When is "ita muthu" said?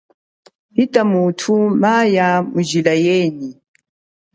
0.83-1.55